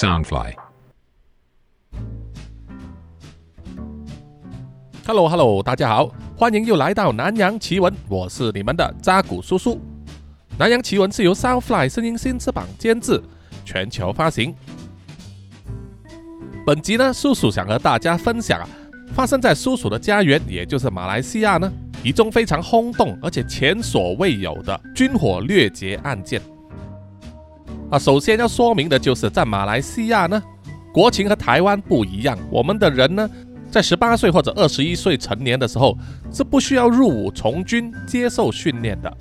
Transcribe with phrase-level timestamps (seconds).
[0.00, 0.54] Soundfly。
[5.06, 9.78] Hello Hello，大家好，欢迎又来到南洋奇闻，我是你们的扎古叔叔。
[10.56, 13.22] 南洋奇闻是由 Soundfly 声音新翅膀监制，
[13.62, 14.54] 全球发行。
[16.64, 18.66] 本集呢，叔叔想和大家分享啊，
[19.12, 21.70] 发生在叔叔的家园，也就是马来西亚呢，
[22.02, 26.40] 一宗非常轰动而且前所未有的军火掠劫案件。
[27.90, 30.42] 啊，首先要说明的就是，在马来西亚呢，
[30.92, 33.28] 国情和台湾不一样，我们的人呢。
[33.70, 35.96] 在十八岁或者二十一岁成年的时候，
[36.32, 39.16] 是不需要入伍从军接受训练的。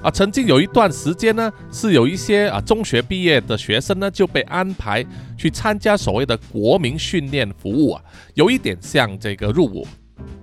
[0.00, 5.04] 啊，曾经有一段时间呢，是有一些啊中学毕业的学生呢就被安排
[5.36, 8.00] 去参加所谓的国民训练服务啊，
[8.34, 9.84] 有一点像这个入伍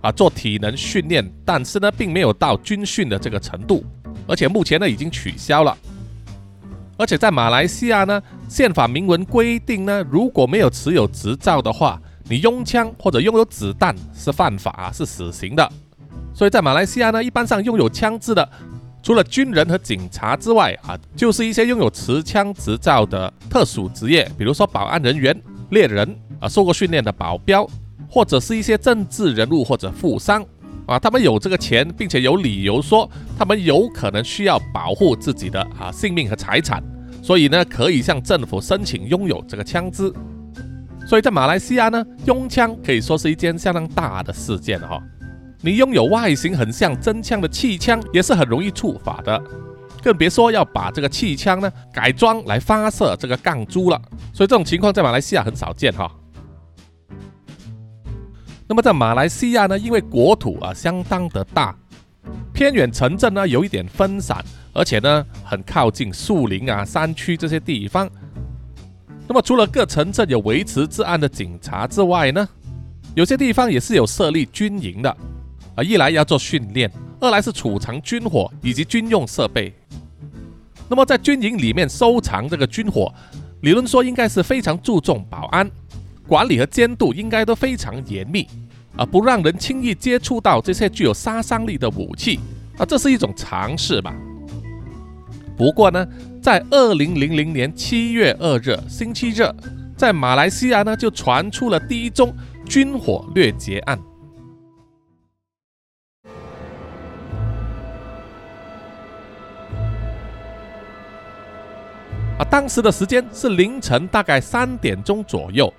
[0.02, 3.86] 啊做体能训练，但是呢并没有到军训的这个程度，
[4.28, 5.78] 而且目前呢已经取消了。
[6.98, 15.70] 而且在马来西亚呢，宪法明文规定呢，如果没有持有执照的话，你拥枪或者拥有子弹是犯法，是死刑的。
[16.34, 18.48] 所以在马来西亚呢，一般上拥有枪支的，
[19.04, 25.38] 除了军人和警察之外啊，就是一些拥有持枪执照的特殊职业，比如说保安人员、
[25.72, 27.68] 猎人啊，受过训练的保镖，
[28.10, 30.46] 或者是一些政治人物或者富商
[30.88, 36.84] 啊，他们有这个钱，并且有理由说他们有可能需要保护自己的啊性命和财产，
[37.24, 40.14] 所以呢，可以向政府申请拥有这个枪支。
[41.08, 45.02] 所以在马来西亚呢，拥枪可以说是一件相当大的事件哈、
[45.62, 49.44] 你拥有外形很像真枪的气枪，也是很容易触法的，
[50.04, 54.02] 更别说要把这个气枪呢改装来发射这个钢珠了。
[54.34, 56.12] 所以这种情况在马来西亚很少见哈、
[58.68, 61.76] 那么在马来西亚呢，因为国土啊相当的大，
[62.52, 68.10] 偏远城镇呢有一点分散，而且呢很靠近树林啊、山区这些地方。
[69.28, 72.48] 那么除了各城镇有维持治安的警察之外呢，
[73.14, 75.10] 有些地方也是有设立军营的，
[75.76, 79.74] 啊，一来要做训练，二来是储藏军火以及军用设备。
[80.88, 83.14] 那么在军营里面收藏这个军火，
[83.62, 85.70] 理论说应该是非常注重保安
[86.28, 88.48] 管理和监督，应该都非常严密，
[88.96, 92.40] 啊，不让人轻易接触到这些具有杀伤力的武器，
[92.78, 94.16] 啊，这是一种尝试吧。
[95.56, 96.06] 不过呢，
[96.42, 99.44] 在二零零零年七月二日星期日，
[99.96, 103.98] 在马来西亚呢就传出了第一宗军火掠劫案。
[112.38, 115.74] 啊，当时的时间是凌晨大概三点钟左右，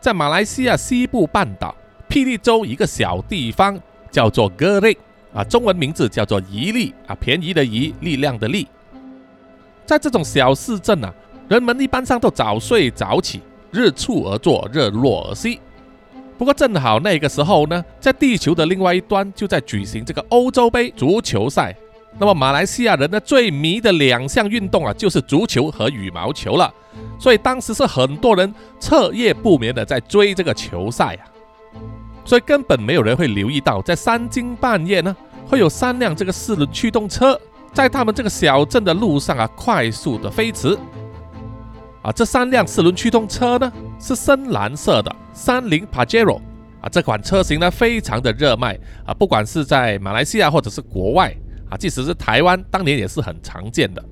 [0.00, 1.74] 在马来西亚西部半岛
[2.08, 3.78] 霹雳州一个小地方
[4.10, 4.96] 叫做格雷
[5.34, 8.66] 啊，中文名字叫做宜利啊，便宜的宜，力量的力。
[9.84, 11.12] 在这种小市镇啊，
[11.48, 15.60] 人们一般上都早睡早起，日出而作，日落而息。
[16.38, 21.74] 不过正好那个时候呢，在地球的另外一端就在举行这个欧洲杯足球赛。
[22.18, 26.72] 那么马来西亚人呢最迷的两项运动啊，就是足球和羽毛球了。
[27.18, 31.22] 所以当时是很多人彻夜不眠的在追这个球赛啊。
[32.24, 37.40] 所以根本没有人会留意到，在三更半夜呢，会有三辆这个四轮驱动车。
[37.72, 40.76] 在他们这个小镇的路上啊，快速的飞驰。
[42.02, 46.40] 啊，这三辆四轮驱动车呢是深蓝色的三菱 Pajero
[46.80, 51.34] 啊，这款车型呢非常的热卖啊，不管是在马来西亚或者是国外
[51.70, 54.04] 啊，即使是台湾，当年也是很常见的。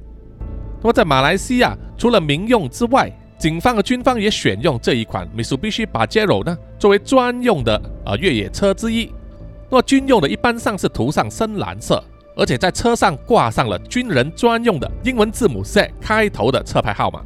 [0.81, 9.13] 那么在马来西亚，除了民用之外，警方和军方也选用这一款 Mitsubishi Pajero 呢作为专用的啊越野车之一。
[9.69, 12.03] 那么军用的一般上是涂上深蓝色。
[12.39, 17.21] 而且在车上挂上了军人专用的英文字母 Z 开头的车牌号码。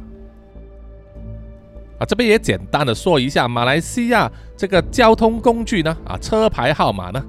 [1.99, 7.21] 啊，这边也简单的说一下，马来西亚这个交通工具呢，啊，车牌号码呢，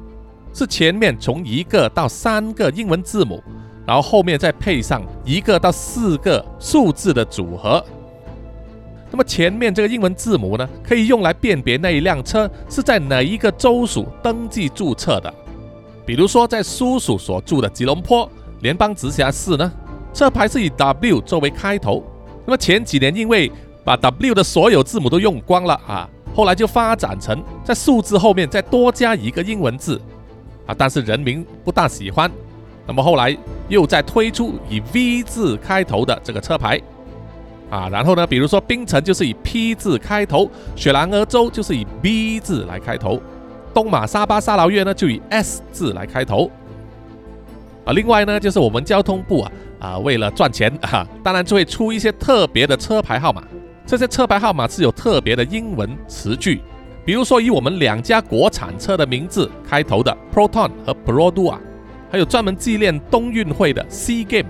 [0.52, 3.42] 是前面从一个到三个英文字母，
[3.86, 7.84] 然后后面再配上一个到四个数字的组合。
[9.10, 15.32] 那么前面这个英文字母呢，可以用来辨别那一辆车是在哪一个州属登记注册的。
[16.06, 18.28] 比如说，在叔叔所住的吉隆坡
[18.60, 19.70] 联邦直辖市呢，
[20.14, 22.02] 车牌是以 W 作为开头。
[22.46, 23.52] 那么前几年因为
[23.84, 30.00] 把 W 的所有字母都用光了啊，后来就发展成在数字后面再多加一个英文字
[30.66, 32.30] 啊，但是人民不大喜欢。
[32.86, 33.36] 那么后来
[33.68, 36.80] 又再推出以 V 字开头的这个车牌
[37.70, 43.22] 啊，然后呢，比如说槟城就是以 P 字开头，雪兰莪州就是以 B 字来开头。
[43.72, 46.50] 东马沙巴沙劳越呢就以 S 字来开头，
[47.86, 53.42] 啊，另外呢就是我们交通部啊啊为了赚钱 啊，当然就会出一些特别的车牌号码，
[53.86, 56.60] 这些车牌号码是有特别的英文词句，
[57.04, 61.56] 比如说以我们两家国产车的名字开头的 Proton 和 Produa，
[62.10, 64.48] 还有专门纪念冬运会的 Sea Game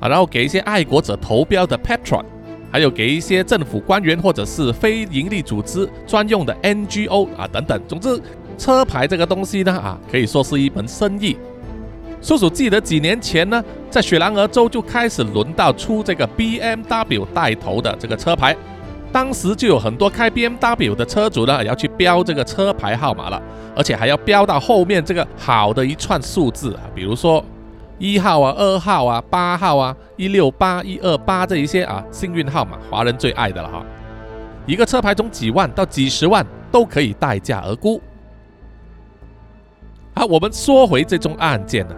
[0.00, 2.24] 啊，然后给一些爱国者投标的 Petron，
[2.72, 7.78] 还有给一些政府官员或者是非营利组织专用的 NGO 啊等等。
[7.86, 8.18] 总之，
[8.56, 11.36] 车牌这个东西呢啊，可以说是一门生意。
[12.22, 18.56] 叔叔记得几年前呢，在雪兰莪州就开始轮到出这个 BMW 带头的这个车牌，
[19.12, 23.42] 当时就有很多开 BMW 的车主呢要去标这个车牌号码了，
[23.74, 27.44] 而且还要标到后面这个好的一串数字啊，比如说
[27.98, 33.84] 一号啊、二号啊、八号啊、一六八、一二八这一些啊幸运号码，华人最爱的了哈。
[34.66, 38.00] 一个车牌从几万到几十万都可以待价而沽。
[40.14, 41.94] 好，我们说回这宗案件呢。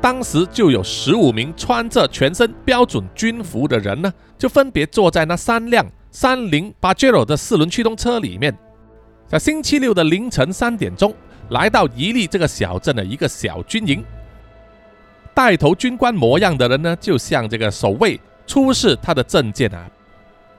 [0.00, 5.84] 当时就有十五名穿着全身标准军服的人呢，就分别坐在那三辆
[6.18, 8.56] 三菱巴杰罗的四轮驱动车里面，
[9.28, 11.14] 在星期六的凌晨三点钟，
[11.50, 14.02] 来到伊利这个小镇的一个小军营。
[15.34, 19.90] 带头军官模样的人呢，就向这个守卫出示他的证件啊，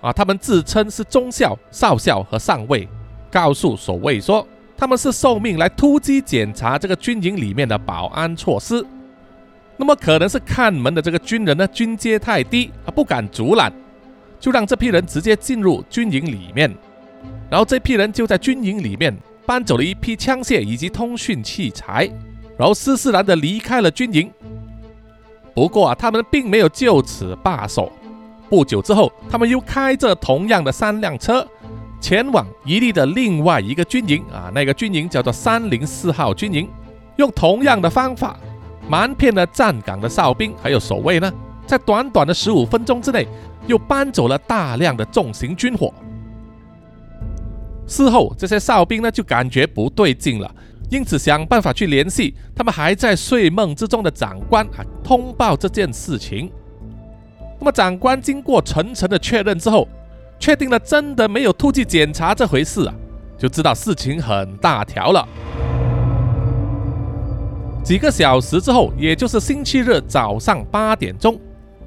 [0.02, 2.88] 啊，他们自称是中校、少校和上尉，
[3.32, 8.86] 告诉守卫说他们是受命来突击检查这个军营里面的保安措施。
[9.76, 13.74] 那么可能是看门的这个军人呢，军阶太低啊，不敢阻拦，
[14.40, 16.74] 就让这批人直接进入军营里面。
[17.50, 22.10] 然后这批人就在军营里面搬走了一批枪械以及通讯器材，
[22.58, 24.32] 然后斯斯然的离开了军营。
[25.54, 27.92] 不过啊，他们并没有就此罢手。
[28.50, 31.46] 不久之后，他们又开着同样的三辆车，
[32.00, 36.70] 前往伊利的另外一个军营啊，那个军营叫做三零四号军营，
[37.16, 38.38] 用同样的方法。
[38.90, 41.30] 瞒骗了站岗的哨兵还有守卫呢，
[41.66, 43.28] 在短短的十五分钟之内，
[43.68, 45.94] 又搬走了大量的重型军火。
[47.86, 50.56] 事后，这些哨兵呢就感觉不对劲了，
[50.90, 56.52] 因此想办法去联系他们还在睡梦之中的长官啊，通报这件事情。
[57.60, 59.88] 那么，长官经过层层的确认之后，
[60.38, 62.94] 确定了真的没有突击检查这回事啊，
[63.38, 65.28] 就知道事情很大条了。
[67.84, 71.40] 几个小时之后，也就是星期日早上八点钟，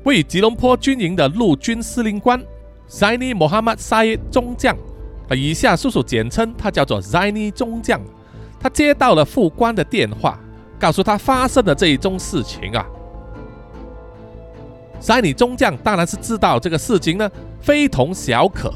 [0.05, 2.43] 位于吉隆坡军营的陆军司令官
[2.89, 4.75] Zaini Mohammad Said 中将，
[5.29, 8.01] 啊，以下叔叔简称他叫做 Zaini 中将。
[8.59, 10.39] 他接到了副官的电话，
[10.79, 12.87] 告诉他发生的这一宗事情啊。
[15.01, 17.31] Zaini 中将当然是知道这个事情呢
[17.61, 18.73] 非同小可，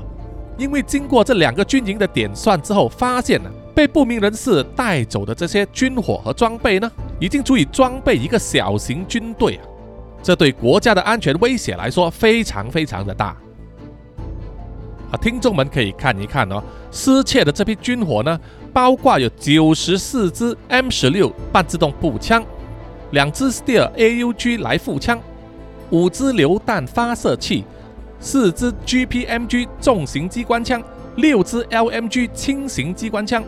[0.56, 3.50] 因为经过这两个军营的点算之后，发现了。
[3.75, 6.88] 被不明人士带走的这些军火和装备呢，
[7.19, 9.67] 已经足以装备一个小型军队啊！
[10.25, 13.37] 这对国家的安全威胁来说非常非常的大
[15.12, 15.21] 啊！
[15.21, 18.41] 听众们可以看一看哦，失窃的这批军火呢，
[18.73, 22.43] 包括有九十四支 M 十六半自动步枪，
[23.11, 25.21] 两支 Steel AUG 来复枪，
[25.91, 27.62] 五支榴弹发射器，
[28.19, 30.82] 四支 GPMG 重型机关枪，
[31.17, 33.44] 六支 LMG 轻型机关枪。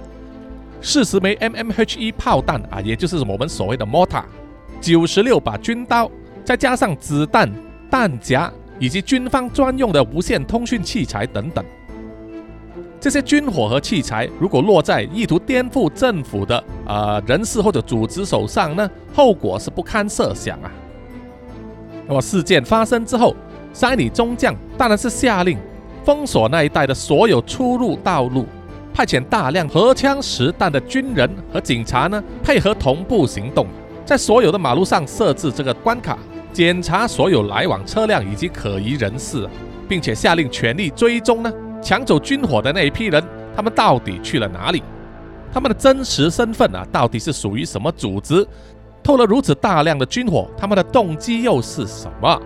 [0.83, 4.23] 四十枚 MMH 一炮弹啊，也就是我们所谓的 MOTA，
[4.79, 6.11] 九十六把军刀，
[6.47, 7.53] 再加上子弹、
[7.91, 8.49] 弹夹
[8.79, 11.65] 以及军方专用的无线通讯器材等等。
[13.01, 20.71] 这些军火和器材如果落在意图颠覆政府的呃人士或者组织手上呢，后果是不堪设想啊。
[22.07, 23.35] 那么事件发生之后，
[23.73, 25.59] 塞里中将当然是下令
[26.05, 28.47] 封锁那一带的所有出入道路。
[28.95, 33.67] 派遣大量荷枪实弹的军人和警察呢，配合同步行动，
[34.07, 36.17] 在所有的马路上设置这个关卡，
[36.57, 39.47] 检查所有来往车辆以及可疑人士，
[39.87, 43.23] 并且下令全力追踪呢抢走军火的那一批人，
[43.55, 44.83] 他们到底去了哪里？
[45.53, 48.43] 他们的真实身份啊，到底是属于什么组织？
[49.03, 52.41] 偷了如此大量的军火，他们的动机又是什么？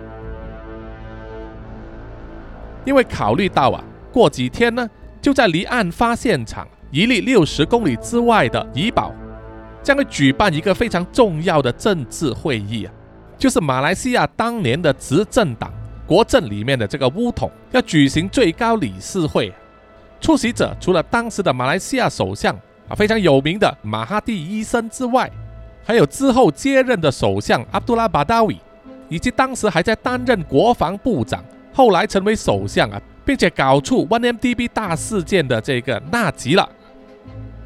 [2.83, 4.85] 因为考虑到啊，过几天呢。
[5.21, 9.13] 就在离案发现场一例六十公里之外的怡保，
[9.81, 12.91] 将会举办一个非常重要的政治会议啊，
[13.41, 15.73] 就是马来西亚当年的执政党
[16.05, 19.51] 国政里面的这个乌统要举行最高理事会，
[20.19, 22.55] 出席者除了当时的马来西亚首相
[22.87, 25.27] 啊非常有名的马哈蒂医生之外，
[25.83, 28.55] 还有之后接任的首相阿卜杜拉巴达维，
[29.09, 31.43] 以及当时还在担任国防部长，
[31.73, 33.01] 后来成为首相啊。
[33.23, 36.67] 并且搞出 OneMDB 大事件的这个纳吉了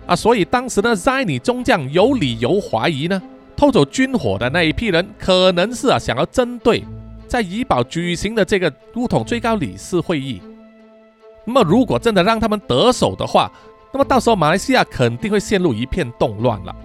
[0.06, 3.22] 啊，所以当时呢，Zaini 中将有理由怀疑呢，
[3.56, 6.84] 偷走军火的那一批人可能是啊想要针对
[7.28, 10.42] 在怡保举行的这个乌统最高理事会议。
[11.46, 13.52] 那么如果真的让他们得手的话，
[13.94, 16.76] 那么到时候马来西亚肯定会陷入一片动乱了。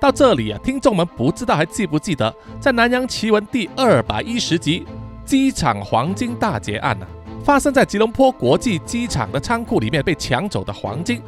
[0.00, 4.84] 到这里啊，听众们不知道还记不记得，在《南洋奇闻》第二百一十集
[5.24, 7.06] “机场黄金大劫案”呢，
[7.44, 11.22] 发生在吉隆坡国际机场的仓库里面被抢走的黄金。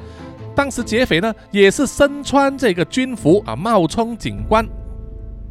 [0.54, 4.64] 当时劫匪呢也是身穿这个军服啊，冒充警官，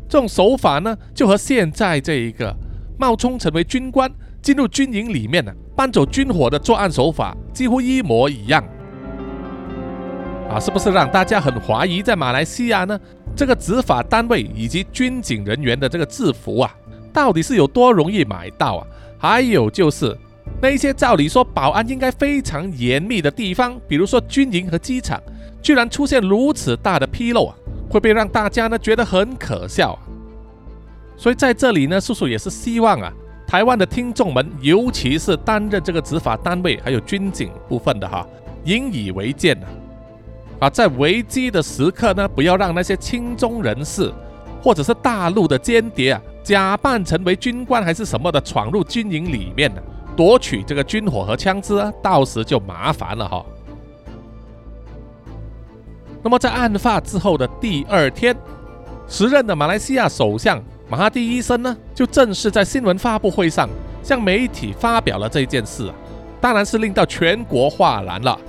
[0.08, 2.56] 这种手法呢就和现在这一个
[2.98, 8.64] 冒充成为军官进入军营里面呢搬走军火的作案手法几乎一模一样。
[10.50, 13.00] 啊，是不是让大家很怀疑，在马来西亚呢，
[13.36, 16.76] 这个执法单位以及军警人员的这个制服啊，
[17.12, 18.88] 到底是有多容易买到啊？
[19.18, 20.16] 还有就是
[20.62, 25.22] 那一些照理说保安应该非常严密的地方，比如说军营和机场，
[25.62, 27.56] 居然出现如此大的纰漏啊，
[27.90, 30.00] 会不会让大家呢觉得很可笑啊？
[31.18, 33.12] 所以在这里呢，叔叔也是希望啊，
[33.46, 38.26] 台湾的听众们，尤其是担任这个执法单位还有军警部分的哈，
[38.66, 39.68] 引以为戒啊。
[40.60, 44.12] 啊，在危机的时刻呢，不要让那些亲中人士，
[44.62, 49.82] 或者是大陆的间谍啊，假扮成为军官还是什么的，闯入军营里面呢，
[50.16, 53.46] 夺取这个军火和枪支啊，到时就麻烦了哈。
[56.24, 58.36] 那么在案发之后的第二天，
[59.08, 63.68] 时任的马来西亚首相马哈蒂医生呢，就正式在新闻发布会上
[64.02, 65.94] 向媒体发表了这件事啊，
[66.40, 68.40] 当然是令到全国哗然了。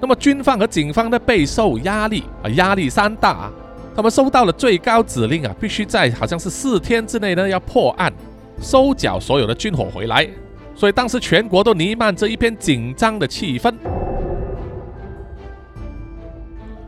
[0.00, 3.52] 那么军方和警方呢备受压力啊，压力山大啊，
[3.94, 8.12] 他们收到了最高指令啊，必须在好像是四天之内呢要破案，
[8.60, 10.28] 收缴所有的军火回来。
[10.74, 13.74] 所以当时全国都弥漫着一片紧张的气氛。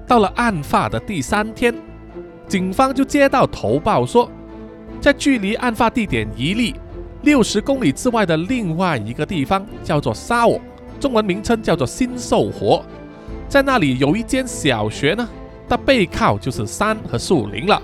[0.07, 1.75] 到了案发的第三天，
[2.47, 4.31] 警方就接到投报说，
[5.01, 6.75] 在距离案发地点一例
[7.23, 10.61] 六十公里之外的另外一个地方，叫做沙沃，
[11.01, 12.85] 中文名称叫做新寿活。
[13.49, 15.29] 在那里有一间小学呢，
[15.69, 17.81] 它背靠就是山和树林了。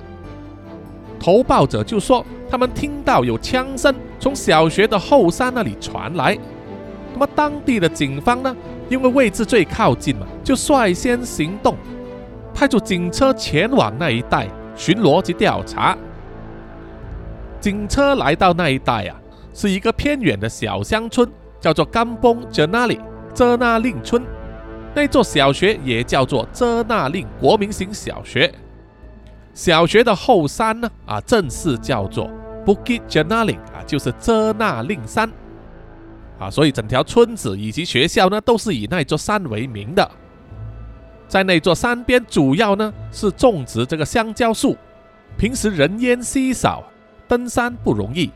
[1.19, 6.39] 投报者就说，他们听到有枪声从小学的后山那里传来。
[7.13, 8.57] 那么当地的警方呢，
[8.89, 11.77] 因为位置最靠近嘛，就率先行动，
[12.55, 15.99] 派出警车前往那一带巡逻及调查。
[17.61, 19.21] 警车来到那一带啊，
[19.53, 21.29] 是一个偏远的小乡村，
[21.61, 23.01] 叫做甘崩泽那里
[23.35, 24.23] 泽那令村。
[24.95, 28.55] 那座小学也叫做遮那令国民型小学。
[29.53, 32.31] 小学的后山呢，啊，正式叫做
[32.65, 35.31] Bukit Janaling 啊，就是遮那令山
[36.39, 36.51] 啊。
[36.51, 40.11] 所以整条村子以及学校呢，都是以那座山为名的。
[41.29, 44.77] 在那座山边，主要呢是种植这个香蕉树。
[45.39, 46.85] 平时人烟稀少，
[47.27, 48.31] 登山不容易。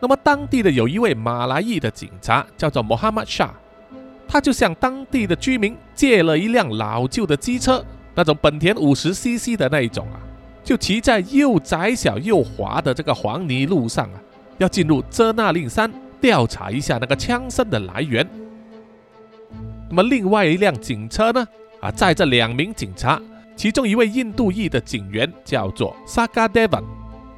[0.00, 3.50] 那么当地的有一位马来裔的警察，叫做 Mohammad Shah。
[4.26, 7.84] 他就向当地的居民借了一辆老旧的机车，
[8.16, 10.18] 那种本田五十 CC 的那一种啊，
[10.64, 14.18] 就骑在又窄小又滑的这个黄泥路上啊，
[14.58, 18.28] 要进入遮那令山调查一下那个枪声的来源。
[19.90, 21.46] 那么另外一辆警车呢，
[21.80, 23.20] 啊载着两名警察，
[23.54, 26.82] 其中一位印度裔的警员叫做 Saga Devan，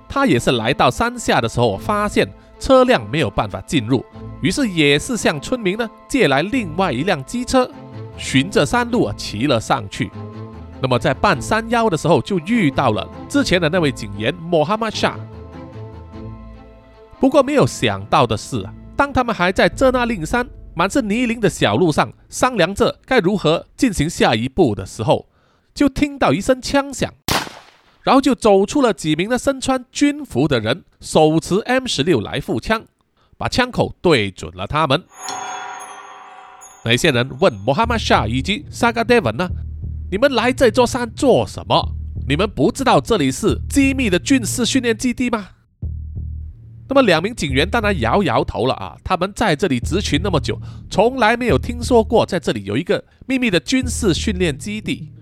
[0.09, 2.27] 他也是来到山下的时候发现。
[2.59, 4.03] 车辆没有办法进入，
[4.41, 7.71] 于是也是向村民呢借来另外一辆机车，
[8.17, 10.11] 循着山路啊骑了上去。
[10.87, 15.19] 那么在半山腰的时候，就遇到了之前的那位警员穆罕默沙。
[17.19, 18.65] 不过没有想到的是，
[18.95, 25.27] 当他们还在这那令山满是泥泞的小路上商量着该如何进行下一步的时候，
[25.75, 27.13] 就听到一声枪响。
[28.05, 32.85] 然后就走出了几名的身穿军服的人，手持 M 十六来复枪，
[33.37, 35.03] 把枪口对准了他们。
[36.85, 39.49] 那些人问穆罕默沙以及萨嘎德文呢
[40.11, 41.97] ：“你们来这座山做什么？
[42.29, 45.49] 你们不知道这里是机密的军事训练基地吗？”
[46.89, 55.13] 那么两名警员当然摇摇头了啊，他们在这里执勤那么久，从来没有听说过在这里有一个秘密的军事训练基地。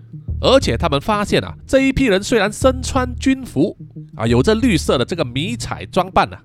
[0.41, 3.75] 而且他们发现啊，这一批人虽然身穿军服
[4.15, 6.39] 啊，有着绿色的这个迷彩装扮啊，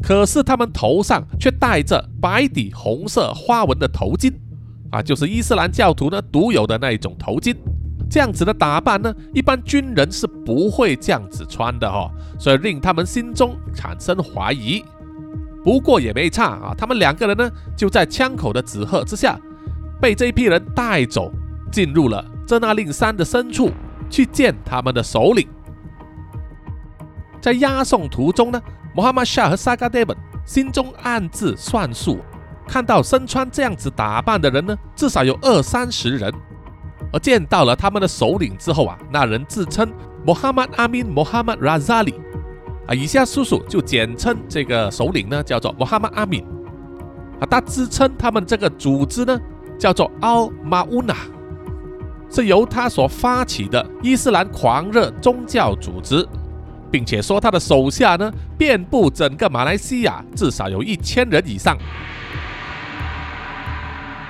[0.00, 4.32] 可是他们头上却戴着白底红色花纹的头巾
[4.92, 7.56] 啊，就是伊斯兰教徒呢独有的那一种头巾。
[8.10, 14.84] 这样子的打扮呢，一般军人是不会这样子穿的哈，所以令他们心中产生怀疑。
[15.62, 19.38] 不过也没差啊，他们两个人呢，就在枪口的指喝之下，
[20.00, 21.30] 被这一批人带走，
[21.70, 22.24] 进入了。
[22.46, 23.70] 在那令山的深处
[24.08, 25.46] 去见他们的首领，
[27.40, 28.60] 在押送途中呢，
[28.92, 32.18] 穆罕默夏和萨嘎德本心中暗自算数，
[32.66, 36.32] 看到身穿这样子打扮的人呢，至少有二三十人。
[37.12, 39.90] 而见到了他们的首领之后啊，那人自称
[40.24, 42.14] Muhammad Amin Muhammad Razali，
[42.86, 46.44] 啊，以下叔叔就简称这个首领呢叫做 Muhammad Amin，
[47.40, 49.40] 啊，他自称他们这个组织呢
[49.78, 51.16] 叫做 Al Mauna，
[52.30, 56.26] 是由他所发起的伊斯兰狂热宗教组织。
[56.92, 61.78] 并且说他的手下呢，遍布整个马来西亚，至少有一千人以上。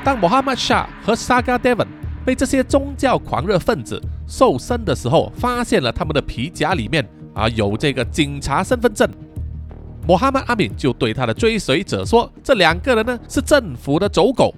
[0.05, 1.87] 当 Mohammad Shah ·和 Saga Devan
[2.25, 9.09] 被这些宗教狂热分子搜身的时候，发现了他们的皮夹里面啊有这个警察身份证。
[10.07, 14.55] 穆罕默阿敏就对他的追随者说：“这两个人呢是政府的走狗，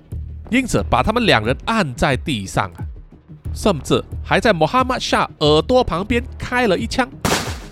[0.51, 2.79] 因此把他们两人按在地上啊，
[3.53, 7.09] 甚至还在穆罕默德耳朵旁边开了一枪。”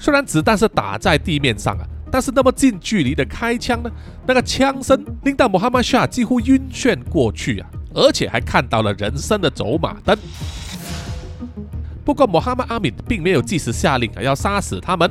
[0.00, 3.90] 虽然子弹是打在地面上啊，但是那么近距离的开枪呢，
[4.26, 10.16] 那个枪声令到穆罕默德几乎晕眩过去啊，而且还看到了人生的走马灯。
[12.04, 15.10] 不过穆罕默阿敏并没有即时下令要杀死他们，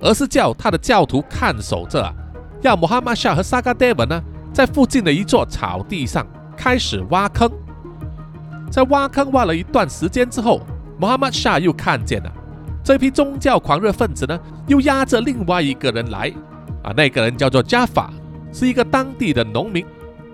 [0.00, 2.14] 而是叫他的教徒看守着啊，
[2.62, 4.22] 要穆罕默德和萨嘎德文呢
[4.52, 7.50] 在附近的一座草地上开始挖坑。
[8.70, 10.60] 在挖坑挖了一段时间之后，
[10.98, 12.32] 穆罕默德又看见了。
[12.84, 16.32] 这批宗教狂热分子呢，又押着另外一个人来，
[16.82, 18.12] 啊，那个人叫做加法，
[18.52, 19.84] 是一个当地的农民。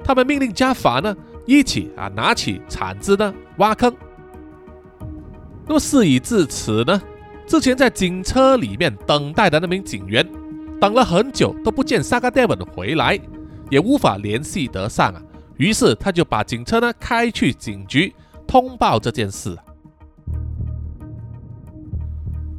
[0.05, 3.95] 他们命令加法呢，一起啊拿起铲子呢挖坑。
[5.67, 7.01] 那么事已至此呢，
[7.47, 10.27] 之前在警车里面等待的那名警员，
[10.81, 13.19] 等了很久都不见萨嘎戴文回来，
[13.71, 15.23] 也无法联系得上啊。
[15.57, 18.15] 于是他就把警车呢开去警局
[18.47, 19.57] 通报这件事。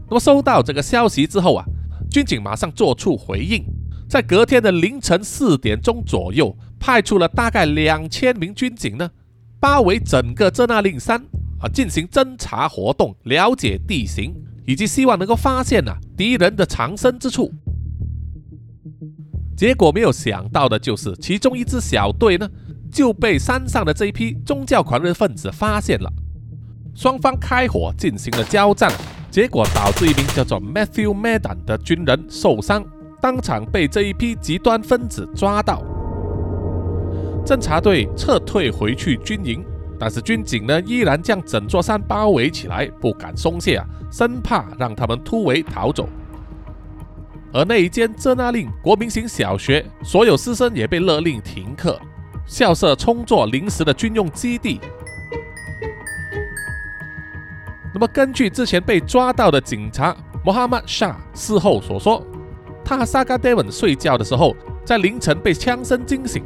[0.08, 1.66] 那么收到这个消息之后啊，
[2.10, 3.64] 军警马上做出回应，
[4.08, 9.10] 在隔天的凌晨四点钟左右，派出了大概两千名军警呢，
[9.60, 11.20] 包围整个遮纳令山
[11.60, 14.36] 啊，进行侦查活动，了解地形，
[14.68, 17.52] 以及希望能够发现呐敌人的藏身之处。
[19.58, 22.48] 结果没有想到的就是，其中一支小队呢
[22.92, 26.14] 就被山上的这一批宗教狂热分子发现了，
[26.94, 28.92] 双方开火进行了交战。
[29.32, 32.86] 结果导致一名叫做 Matthew Madden 的军人受伤，
[33.20, 35.84] 当场被这一批极端分子抓到。
[37.46, 39.64] 侦察队撤退回去军营，
[40.00, 46.10] 但是军警呢依然将整座山包围起来，不敢松懈啊，生怕让他们突围逃走。
[47.54, 51.98] 而那一间遮纳令国民型小学，所有师生也被勒令停课，
[52.48, 54.82] 校舍充作临时的军用基地。
[57.94, 62.22] 那么，根据之前被抓到的警察穆罕默沙事后所说，
[62.84, 64.54] 他和萨嘎戴文睡觉的时候，
[64.84, 66.44] 在凌晨被枪声惊醒，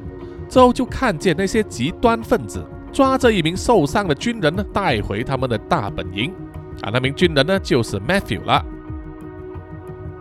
[0.49, 6.33] 之后就看见那些极端分子抓着一名受伤的军人呢，带回他们的大本营。
[6.81, 8.65] 啊，那名军人呢，就是 Matthew 了。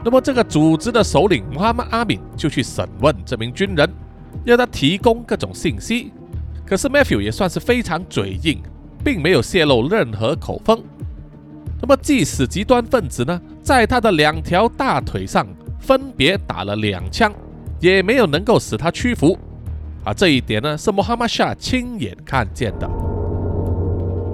[0.04, 3.88] 那么，这个组织的首领穆罕默阿敏就去审问这名军人，
[4.44, 6.12] 要他提供各种信息。
[6.66, 8.60] 可是 Matthew 也算是非常嘴硬，
[9.04, 10.82] 并没有泄露任何口风。
[11.80, 15.46] 那么，即使极端分子呢，在他的两条大腿上
[15.80, 17.32] 分别打了两枪，
[17.80, 19.38] 也没有能够使他屈服。
[20.09, 22.88] 啊，这一点呢，是穆罕默德亲眼看见的。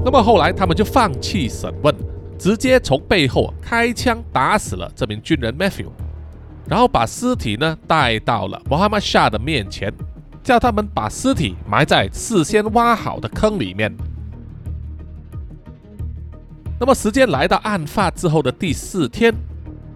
[0.05, 1.93] 那么后来，他们就放弃审问，
[2.39, 5.87] 直接从背后开枪打死了这名军人 Matthew，
[6.69, 9.93] 然后把尸体呢带到了穆罕默德的面前，
[10.45, 13.93] 叫他们把尸体埋在事先挖好的坑里面。
[16.79, 19.35] 那么，时间来到案发之后的第四天，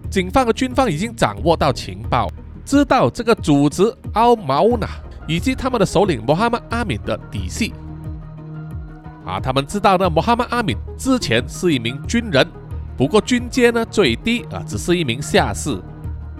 [0.09, 2.29] 警方和军方已经掌握到情报，
[2.65, 4.85] 知道这个组织奥毛纳
[5.29, 7.71] 以及他们的首领穆罕默阿敏的底细。
[9.23, 12.45] 啊，他们知道呢，穆罕默阿敏之前是一名军人，
[12.97, 15.79] 不过军阶呢最低啊，只是一名下士。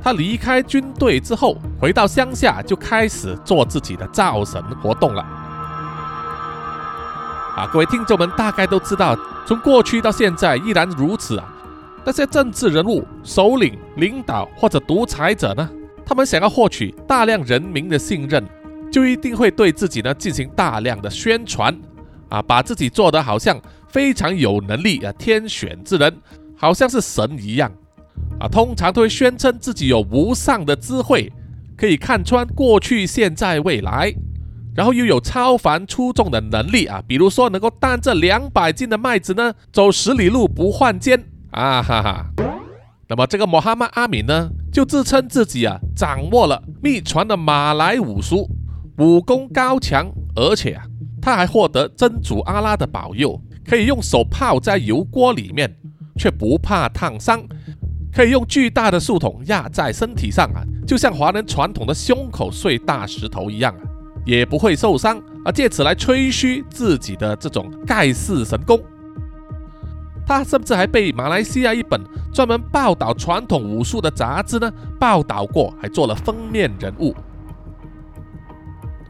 [0.02, 5.22] 他离开军队之后，回到乡下就开始做自己的造神活动了。
[7.56, 11.54] 啊，各位听众们大概都知道，从过去到现在依然如此啊。
[12.04, 15.70] 那些政治人物、首领、领导或者独裁者呢，
[16.04, 18.44] 他们想要获取大量人民的信任，
[18.92, 21.78] 就一定会对自己呢进行大量的宣传，
[22.30, 26.18] 啊，把自己做得好像非常有能力啊，天选之人，
[26.56, 27.72] 好像是神一样，
[28.40, 31.32] 啊，通常都会宣称自己有无上的智慧，
[31.78, 34.14] 可以看穿过去、现在、未来。
[34.76, 41.22] 然后又有超凡出众的能力啊，比如说能够担着两百斤的麦子呢，走十里路不换肩
[41.52, 42.26] 啊哈哈。
[43.10, 48.50] 那么这个穆罕默阿敏呢，就自称自己啊掌握了秘传的马来武术，
[49.00, 50.84] 武功高强，而且啊，
[51.22, 55.74] 他还获得真主阿拉的保佑，可以用手泡在油锅里面，
[56.18, 57.40] 却不怕烫伤；
[58.14, 63.82] 可以用巨大的树桶压在身体上啊，就像华人传统的胸口碎大石头一样啊，
[64.26, 68.78] 也不会受伤啊，借此来吹嘘自己的这种盖世神功。
[70.28, 72.00] 他甚至还被马来西亚一本
[72.34, 77.16] 专门报道传统武术的杂志呢报道过，还做了封面人物。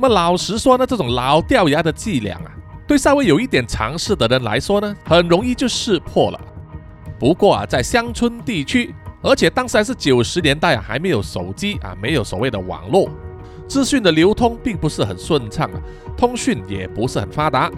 [0.02, 2.48] 那么老实说呢，这种老掉牙的伎俩啊，
[2.88, 6.40] 对稍微有一点常识的人来说呢，很容易就识破了。
[7.20, 13.10] 不过啊，在乡村地区，而且当时还是九十年代啊，还没有手机啊，没有所谓的网络，
[13.68, 15.82] 资讯的流通并不是很顺畅啊，
[16.16, 17.70] 通讯也不是很发达。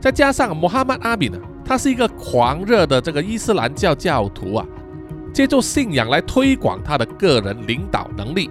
[0.00, 4.66] 再加上穆罕默阿米呢，他是一个狂热的这个伊斯兰教教徒啊，
[5.34, 8.50] 借助信仰来推广他的个人领导能力。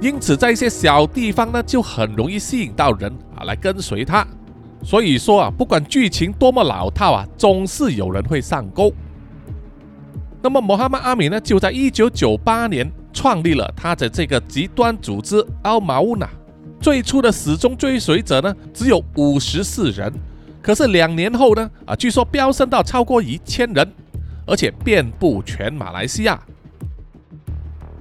[0.00, 4.26] 因此，在一些小地方呢，就很容易吸引到人啊来跟随他。
[4.82, 8.92] 所以说啊，不管剧情多么老套啊，总是有人会上钩。
[10.42, 16.28] 那么，穆罕默阿米呢，就在一九九八年创立了他的这个极端组织奥马乌纳。
[16.80, 20.12] 最初的始终追随者呢，只有五十四人，
[20.60, 23.90] 可是两年后呢，啊，据说飙升到超过一千人，
[24.46, 26.38] 而且遍布全马来西亚。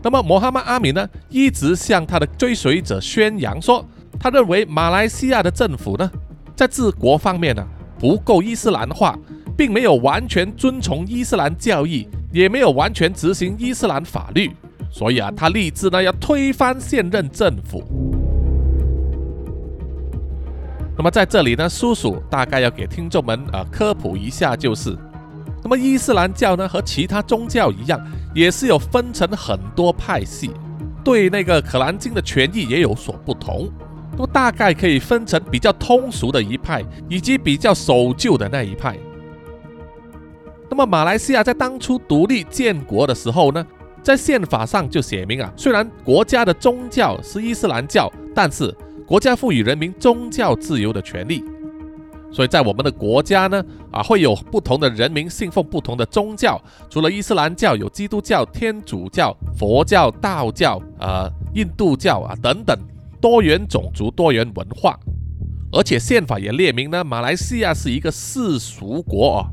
[0.03, 3.85] 那么，穆罕默阿米呢，一直向他的追随者宣扬说，
[4.19, 6.11] 他认为马来西亚的政府呢，
[6.53, 7.65] 在治国方面呢，
[7.97, 9.17] 不够伊斯兰化，
[9.55, 14.51] 并没有完全遵从伊斯兰教义，也没有完全执行伊斯兰法律，
[14.91, 17.81] 所以啊，他立志呢，要推翻现任政府。
[20.97, 24.97] 那么在这里呢，叔叔大概要给听众们啊科普一下，就是。
[25.63, 27.99] 那么伊斯兰教呢，和其他宗教一样，
[28.35, 30.51] 也是有分成很多派系，
[31.03, 33.71] 对那个可兰经的权益也有所不同。
[34.11, 38.97] 那么大概可以分成比较通俗的一派，以及比较守旧的那一派。
[40.69, 43.65] 那么马来西亚在当初独立建国的时候呢，
[44.01, 48.75] 在宪法上就写明啊，虽然国家的宗教是伊斯兰教，但是
[49.07, 51.43] 国家赋予人民宗教自由的权利。
[52.33, 62.75] 所以在我们的国家呢，啊，会有不同的人民信奉不同的宗教，除了伊斯兰教，有基督教、天主教、佛教、道教、啊，印度教啊等等，
[63.21, 64.99] 多元种族、多元文化。
[65.71, 69.49] 而且宪法也列明呢，马来西亚是一个世俗国啊。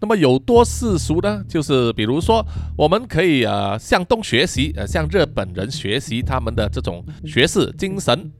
[0.00, 1.42] 那么有多世俗呢？
[1.48, 2.44] 就是比如说，
[2.76, 8.30] 我们可以呃向东学习，呃向日本人学习他们的这种学士精神。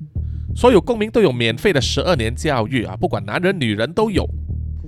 [0.55, 4.25] 所有公民都有免费的十二年教育啊，不管男人女人都有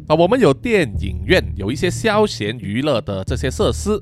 [0.08, 0.14] 啊。
[0.14, 4.00] 我们有电影院，有一些消闲娱乐的这些设施。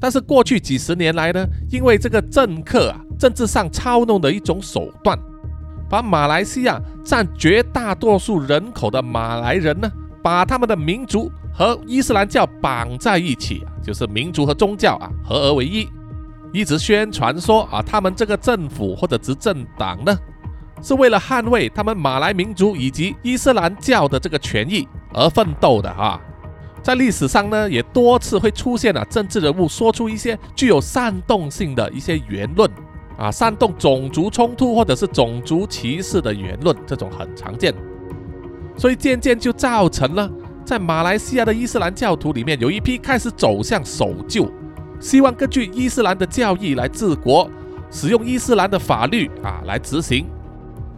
[0.00, 5.18] 但是过去几十年来呢，因为这个政客啊，政治上操弄的一种手段，
[5.88, 9.90] 把马来西亚占绝大多数人口的马来人呢，
[10.26, 15.88] 把他们的民族和伊斯兰教绑在一起，就是民族和宗教啊合而为一。
[16.52, 20.18] 一直宣传说啊，他们这个政府或者执政党呢，
[20.82, 26.20] 是为了捍卫他们马来民族以及伊斯兰教的这个权益而奋斗的哈。
[26.82, 32.68] 在历史上呢，也多次会出现了政治人物说出一些具有煽动性的一些言论
[33.16, 37.72] 啊，煽动种族冲突或者是种族歧视的言论，这种很常见。
[38.76, 40.30] 所以渐渐就造成了
[40.64, 44.50] 在马来西亚的伊斯兰教徒里面，有一批开始走向守旧。
[45.00, 47.50] 希望根据伊斯兰的教义来治国，
[47.90, 50.26] 使用伊斯兰的法律啊来执行，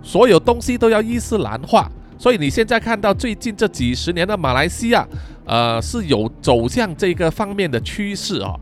[0.03, 1.91] 所有东西都要伊斯兰化。
[2.17, 5.07] 所以你现在看到最近这几十年的马来西亚，
[5.45, 8.55] 呃，是有走向这个方面的趋势啊，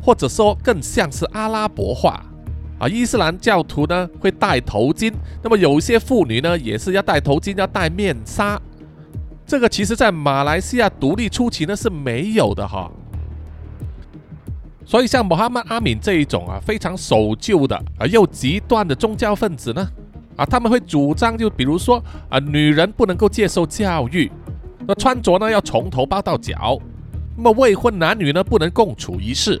[0.00, 2.24] 或者说更像是阿拉伯化
[2.78, 2.88] 啊。
[2.88, 5.12] 伊斯兰教徒呢会戴头巾，
[5.42, 8.60] 那么有一些妇女呢也是要戴头巾，要戴面纱。
[9.46, 12.90] 这个其实在马来西亚独立初期呢是没有的哈。
[14.84, 19.84] 所以，像穆罕默阿敏这一种啊，非常守旧的啊又极端的宗教分子呢，
[20.36, 24.30] 啊，他们会主张，就比如说啊，女人不能够接受教育，
[24.86, 26.78] 那穿着呢要从头包到脚，
[27.36, 29.60] 那么未婚男女呢不能共处一室，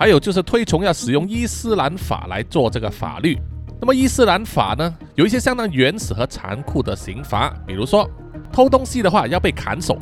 [0.00, 3.38] 还有就是推崇要使用伊斯兰法来做这个法律。
[3.78, 8.08] 那么伊斯兰法呢，有一些相当原始和残酷的刑罚，比如说
[8.50, 9.98] 偷东西的话要被砍手。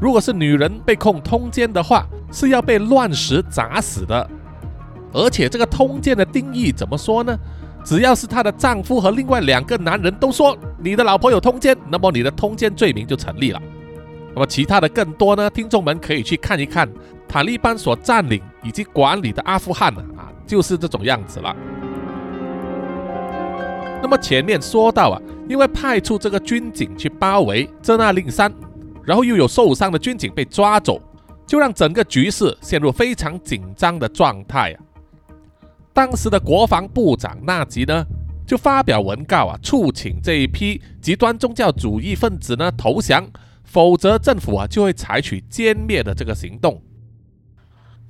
[0.00, 4.26] 如果是女人被控通奸的话，是要被乱石砸死的。
[5.12, 7.38] 而且这个通奸的定义怎么说呢？
[7.84, 13.60] 只要是她的丈夫和另外两个男人都说你的老婆有通奸，那么你的通奸罪名就成立了。
[14.34, 15.50] 那么其他的更多呢？
[15.50, 16.88] 听众们可以去看一看
[17.28, 21.56] 塔利班所占领以及管理的阿富汗啊，就是这种样子了。
[24.02, 25.16] 那么前面说到啊，
[25.48, 28.52] 因为派出这个军警去包围这那令山，
[29.02, 31.00] 然后又有受伤的军警被抓走，
[31.46, 34.76] 就让整个局势陷入非常紧张的状态啊。
[35.94, 38.04] 当时的国防部长纳吉呢，
[38.46, 43.26] 就发表文告啊，促请这一批极端宗教主义分子呢投降，
[43.64, 46.80] 否则政府啊就会采取歼灭的这个行动。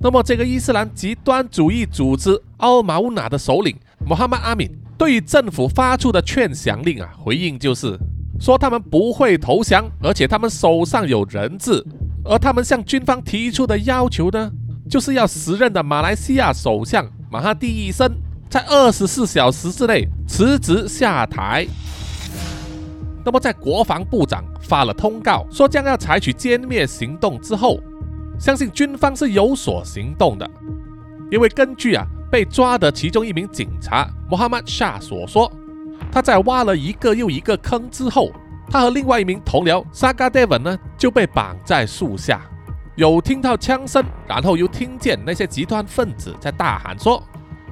[0.01, 4.69] 那么这个伊斯兰极端主义组织奥马乌纳的首领穆罕默阿敏。
[4.97, 7.97] 对于政府发出的劝降令啊，回应就是
[8.37, 11.81] 说他们不会投降，而且他们手上有人质，
[12.25, 14.51] 而他们向军方提出的要求呢，
[14.89, 18.09] 就是要时任的马来西亚首相马哈蒂医生
[18.49, 21.65] 在二十四小时之内辞职下台。
[23.23, 27.79] 那么在国防部长发了通告说将要采取歼灭行动之后，
[28.39, 30.49] 相信军方是有所行动的，
[31.29, 32.07] 因为根据啊。
[32.31, 35.51] 被抓的其中一名警察穆罕默沙所说，
[36.11, 38.31] 他在挖了一个又一个坑之后，
[38.69, 42.39] 他和另外一名同僚沙嘎德文呢就被绑在树下，
[42.95, 47.23] 有听到枪声，然后又听见那些极端分子在大喊说，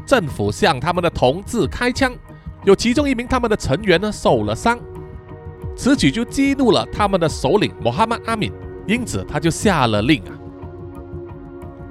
[0.08, 2.12] 政府向他们的同志开枪，
[2.64, 4.80] 有其中一名他们的成员呢受了伤，
[5.76, 8.52] 此举就激怒了他们的首领穆罕默阿敏，
[8.88, 10.34] 因此他就下了令啊。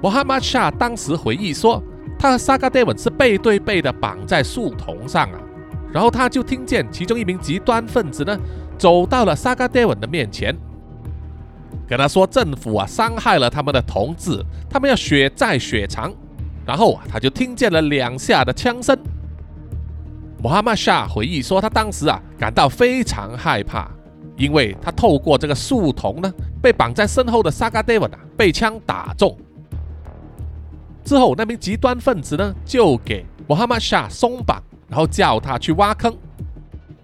[0.01, 1.81] 穆罕默沙当时回忆说。
[2.19, 5.37] 他和萨嘎德文是背对背的绑在树丛上啊，
[5.93, 8.35] 然后他就听见其中一名极端分子呢
[8.75, 10.55] 走到了萨嘎德文的面前，
[11.87, 16.11] 跟他说政府啊伤害了他们的同志，他们要血债血偿。
[16.65, 18.97] 然后啊他就听见了两下的枪声。
[20.41, 23.87] 穆罕默沙回忆说，他当时啊感到非常害怕，
[24.37, 26.33] 因为他透过这个树丛呢
[26.63, 29.37] 被绑在身后的萨嘎德文啊被枪打中。
[31.07, 36.13] 之后，那名极端分子呢，就给穆罕默沙松绑，然后叫他去挖坑。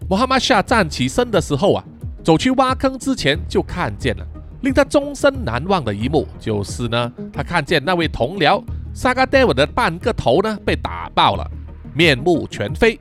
[0.09, 1.81] 穆罕默沙站起身的时候啊，
[2.21, 4.27] 走去挖坑之前，就看见了
[4.59, 8.61] 令他终身难忘的一幕，就是呢，他看见那位同僚
[8.93, 11.49] 萨嘎德文的半个头呢被打爆了，
[11.93, 12.99] 面目全非，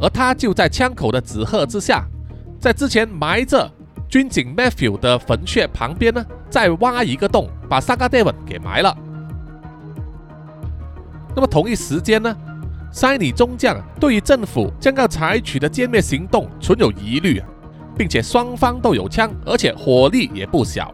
[0.00, 2.06] 而他就在枪口的指喝之下，
[2.60, 3.68] 在之前埋着
[4.08, 8.96] 军警 Matthew 的坟穴旁边呢，再挖一个洞，把萨嘎德文给埋了。
[11.38, 12.36] 那么同一时间呢，
[12.90, 17.46] 塞尼中将对于政府将要采取的歼灭行动存有疑虑啊，
[17.96, 20.92] 并且双方都有枪，而且火力也不小。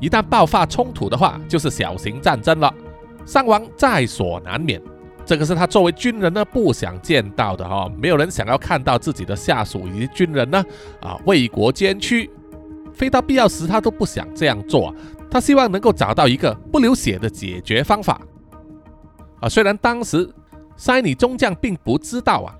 [0.00, 2.74] 一旦爆发冲突的话，就是小型战争了，
[3.24, 4.82] 伤亡在所难免。
[5.24, 10.64] 这个是他作为军人呢不想见到的哈，没有人想要看到自己的下属以及军人呢
[11.00, 12.28] 啊为国捐躯，
[12.92, 14.92] 非到必要时他都不想这样做。
[15.30, 18.20] 他希望能够找到一个不流血的解决方法。
[19.44, 20.26] 啊，虽然当时
[20.74, 22.56] 塞尼中将并不知道啊，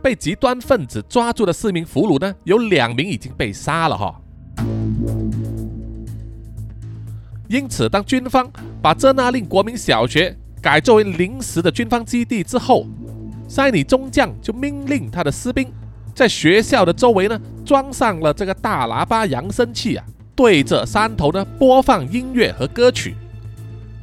[0.00, 4.14] 被极端分子抓住的四名俘虏呢，有两名已经被杀了哈。
[7.48, 8.48] 因此，当军方
[8.80, 12.86] 把这那令国民小学改作为临时的军方基地之后，
[13.48, 15.70] 塞尼中将就命令他的士兵
[16.14, 20.04] 在学校的周围呢装上了这个大喇叭扬声器啊，
[20.36, 23.16] 对着山头呢播放音乐和歌曲。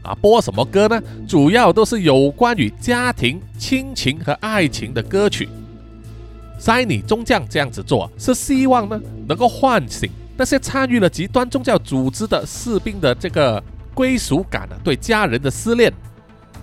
[0.01, 1.01] 啊，播什么歌呢？
[1.27, 5.47] 主要都是有关于家庭、亲情和爱情的歌曲。
[6.57, 15.93] 塞尼中将这样子做，是希望呢能够唤醒那些参与了极端宗教组织的士兵的这个归属感啊，对家人的思念，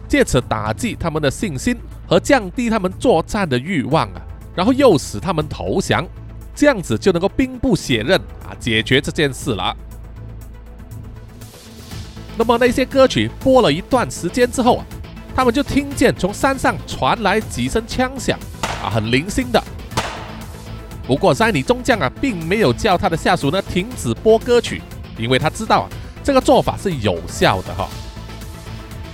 [0.09, 4.21] 借此打击他们的信心和降低他们作战的欲望啊，
[4.55, 6.07] 然后诱使他们投降，
[6.55, 9.77] 这样子就能够兵不血刃啊，解决这件事了。
[12.37, 14.87] 那么那些歌曲播了一段时间之后啊，
[15.35, 18.39] 他们就听见从山上传来几声枪响
[18.83, 19.63] 啊，很零星的。
[21.07, 24.83] 不过塞尼中将啊，并没有叫他的下属呢停止播歌曲，
[25.17, 25.89] 因为他知道啊，
[26.23, 27.89] 这个做法是有效的哈。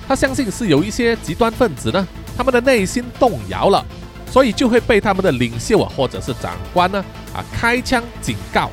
[0.08, 2.06] 他相信是有一些极端分子呢，
[2.36, 3.84] 他们的内心动摇了，
[4.30, 7.04] 所以就会被他们的领袖啊，或者是长官呢
[7.34, 8.70] 啊开枪警告。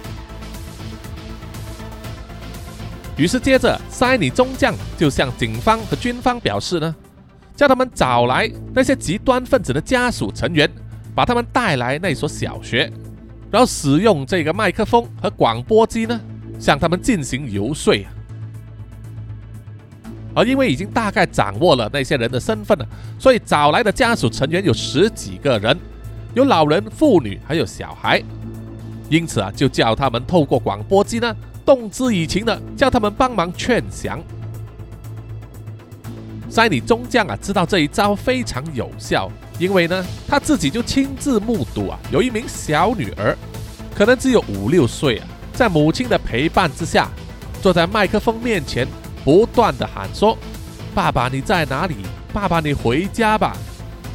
[3.20, 6.96] 于是，接着塞尼中将就向警方和军方表示呢，
[7.54, 10.72] 叫他们找来那些极端分子的家属成员，
[11.14, 12.90] 把他们带来那所小学，
[13.52, 16.18] 然后使用这个麦克风和广播机呢，
[16.58, 17.94] 向他们进行游说。
[20.34, 22.88] 而因为已经大概掌握了那些人的身份了，
[23.20, 25.78] 所以找来的家属成员有十几个人，
[26.36, 28.24] 有老人、妇女，还有小孩。
[29.10, 31.36] 因此啊，就叫他们透过广播机呢。
[31.70, 34.20] 动之以情的叫他们帮忙劝降。
[36.50, 39.30] 塞里中将啊，知道这一招非常有效，
[39.60, 43.38] 因为呢，他自己就亲自目睹啊，有一名小女儿，
[43.94, 47.08] 可能只有五六岁啊，在母亲的陪伴之下，
[47.62, 48.88] 坐在麦克风面前，
[49.24, 50.36] 不断的喊说
[50.96, 51.98] ：“爸爸你在哪里？
[52.34, 53.56] 爸爸你回家吧！”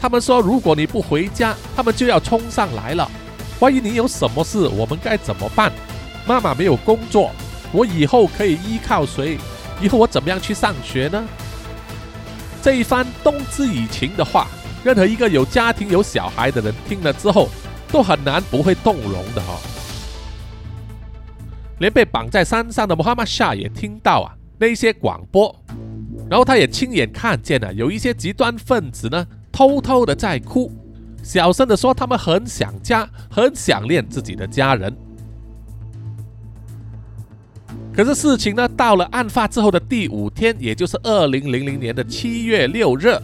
[0.03, 3.09] 他们说：“如果你不回家，他们就要冲上来了。
[3.61, 5.71] 万一你有什么事，我们该怎么办？
[6.27, 7.31] 妈妈没有工作，
[7.75, 9.37] 我以后可以依靠谁？
[9.83, 11.23] 以后我怎么样去上学呢？”
[12.63, 14.47] 这一番动之以情的话。
[14.85, 17.49] 任何一个有家庭有小孩的人听了之后，
[17.91, 19.59] 都很难不会动容的哈。
[21.79, 25.59] 连被绑在山上的穆罕默沙也听到啊那些广播，
[26.29, 30.71] 然后他也亲眼看见了有一些极端分子呢偷偷的在哭，
[31.23, 34.95] 小声的说他们很想家，很想念自己的家人。
[37.95, 43.17] 可是事情呢到了案发之后的第五天，也就是二零零零年的七月六日。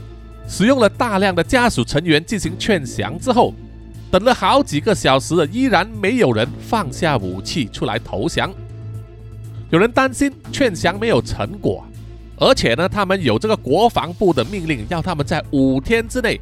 [0.48, 3.54] 使用了大量的家属成员进行劝降之后，
[4.10, 8.52] 等了好几个小时，依然没有人放下武器出来投降。
[9.70, 11.84] 有人担心劝降没有成果，
[12.36, 16.40] 而且呢，他们有这个国防部的命令，要他们在五天之内，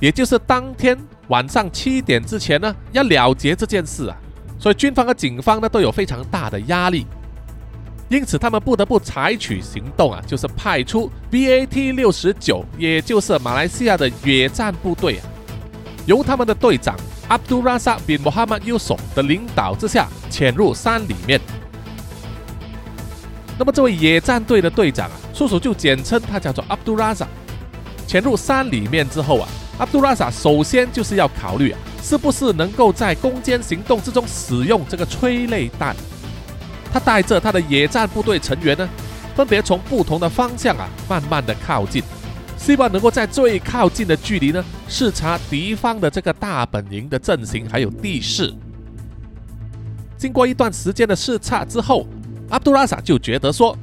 [0.00, 4.16] 也就是当天晚上七点之前呢，要了结这件事啊。
[4.58, 7.06] 所以军方和警方呢都有非常大的压力。
[8.10, 15.24] 因此，他们不得不采取行动啊，就是派出 BAT 六十九，也就是马来西亚的野战部队啊，
[16.06, 16.94] 由他们的队长
[17.28, 21.40] Abdul Razak bin Muhammad Yusof 的领导之下，潜入山里面。
[23.58, 27.26] 那么，这位野战队的队长啊，叔叔就简称他叫做 Abdul Razak。
[28.06, 35.96] 潜入山里面之后啊，Abdul Razak 首先就是要考虑啊，是不是能够在攻坚行动之中使用这个催泪弹。
[36.94, 38.88] 他带着他的野战部队成员呢，
[39.34, 42.00] 分别从不同的方向啊，慢慢的靠近，
[42.56, 48.54] 希望能够在最靠近的距离呢，视察敌方的这个大本营的阵型还有地势。
[50.16, 52.06] 经过一段时间的视察之后，
[52.48, 53.76] 阿杜拉萨就觉得说，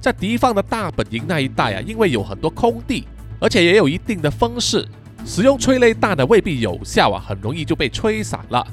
[0.00, 3.06] 在敌方的大本营那一带啊，因为有很多空地，
[3.40, 4.88] 而且也有一定的风势，
[5.26, 8.66] 使用催泪弹的未必有效啊，很容易就被吹散了，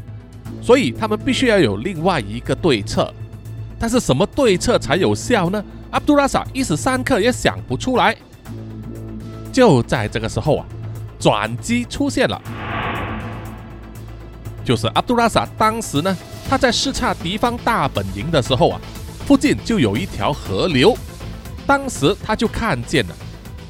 [0.62, 3.13] 所以他们必须要有另外一个对策。
[3.82, 5.62] 但是什么对策才有效呢？
[5.89, 8.15] 阿卜杜拉萨一时三刻也想不出来。
[9.52, 10.65] 就在这个时候啊，
[11.20, 12.39] 转机出现了，
[14.63, 16.15] 就是阿卜杜拉萨当时呢，
[16.48, 18.80] 他在视察敌方大本营的时候啊，
[19.26, 20.96] 附近就有一条河流，
[21.65, 23.15] 当时他就看见了，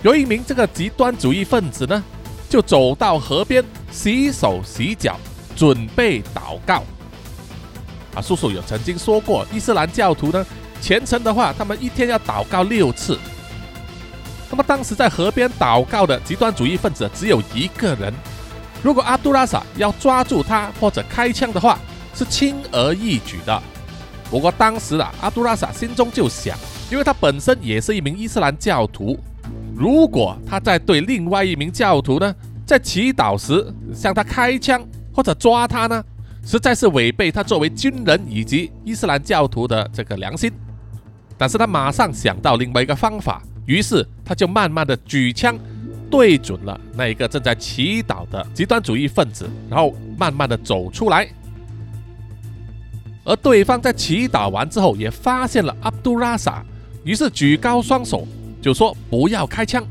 [0.04, 2.04] 有一名这个极端主义分子呢，
[2.50, 5.18] 就走到河边洗手洗脚，
[5.56, 6.84] 准备祷告。
[8.14, 10.46] 啊，叔叔有曾经说过，伊斯兰教徒呢，
[10.82, 13.18] 虔诚的话，他们一天要祷告六次。
[14.50, 18.14] 那么当时在河边祷告的极端主义分子只有一个人，
[18.84, 21.80] 如果阿杜拉萨要抓住他或者开枪的话，
[22.14, 23.64] 是轻而易举的。
[24.30, 26.58] 不过当时啊，阿杜拉萨心中就想，
[26.90, 29.18] 因为他本身也是一名伊斯兰教徒，
[29.74, 36.04] 如果他在对另外一名教徒呢，在祈祷时向他开枪或者抓他呢？
[36.44, 40.52] 实在是违背他作为军人以及伊斯兰教徒的这个良心，
[41.38, 45.58] 但是他马上想到另外一个方法，于是他就慢慢的举枪
[46.10, 51.28] 对准了那一个正在祈祷的极端主义分子，然后慢慢的走出来。
[53.24, 56.66] 而对方在祈祷完之后也发现了阿卜杜拉萨，
[57.04, 58.28] 于是举高双手
[58.60, 59.86] 就说不要开枪。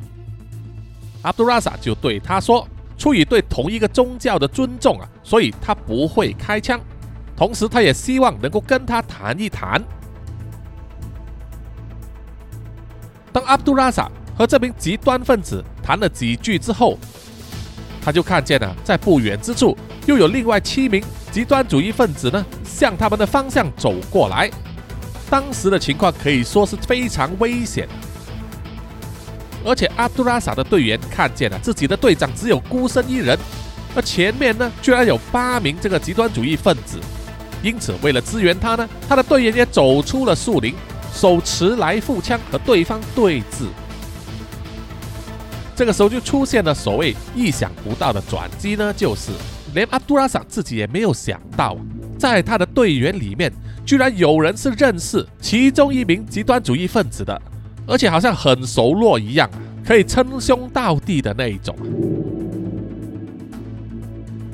[1.23, 2.67] 阿卜杜拉萨就对他说。
[3.01, 6.79] 出于对同一个宗教的尊重啊，所以他不会开枪。
[7.35, 9.83] 同时，他也希望能够跟他谈一谈。
[13.33, 16.99] 当阿卜杜拉萨和这名极端分子谈了几句之后，
[18.03, 24.51] 他就看见了在不远之处又有另外七名极端主义分子呢，向他们的方向走过来。
[25.31, 27.89] 当时的情况可以说是非常危险。
[29.65, 33.39] 而且阿杜拉萨的队员看见了自己的队长只有孤身一人，
[33.95, 36.99] 而前面呢居然有八名这个极端主义分子，
[37.63, 40.75] 因此为了支援他呢，他的队员也走出了树林，
[41.13, 43.67] 手持来复枪和对方对峙。
[45.77, 49.31] 这个时候就出现了所谓意想不到的转机呢，就是
[49.75, 51.77] 连阿杜拉萨自己也没有想到，
[52.19, 53.53] 在他的队员里面
[53.85, 57.41] 居然有人是认识其中一名极端主义分子的。
[57.91, 59.51] 而且好像很熟络一样，
[59.85, 61.75] 可以称兄道弟的那一种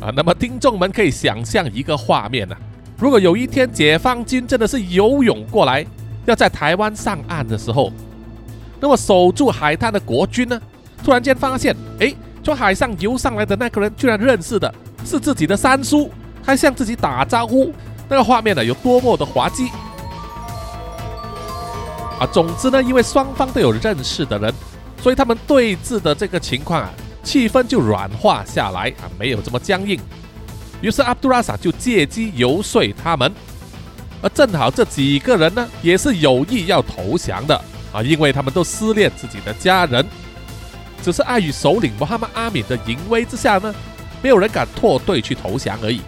[0.00, 0.10] 啊。
[0.16, 2.56] 那么听众们可以想象一个画面呢：
[2.98, 5.84] 如果有一天解放军真的是游泳过来，
[6.24, 7.92] 要在台湾上岸的时候，
[8.80, 10.58] 那么守住海滩的国军呢，
[11.04, 12.10] 突然间发现，哎，
[12.42, 14.74] 从海上游上来的那个人居然认识的
[15.04, 16.10] 是自己的三叔，
[16.42, 17.70] 还向自己打招呼，
[18.08, 19.68] 那个画面呢有多么的滑稽
[22.18, 22.26] 啊！
[22.32, 24.52] 总之呢，因为双方都有认识的人，
[25.02, 26.90] 所以他们对峙的这个情况啊，
[27.22, 30.00] 气氛就软化下来啊，没有这么僵硬。
[30.80, 33.32] 于是阿卜杜拉萨就借机游说他们，
[34.22, 37.54] 而正好这几个人呢，也是有意要投降的
[37.92, 40.04] 啊，因为他们都思念自己的家人，
[41.02, 43.74] 只是碍于首领穆罕默阿敏的淫威之下呢，
[44.22, 46.00] 没有人敢脱队去投降而已。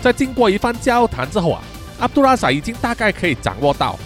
[0.00, 1.62] 在经过一番交谈之后啊，
[2.00, 3.98] 阿卜杜拉萨已经大概可以掌握到